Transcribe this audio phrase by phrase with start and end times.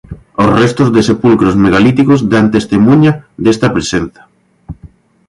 [0.43, 3.11] Os restos de sepulcros megalíticos dan testemuña
[3.45, 4.21] desta presenza.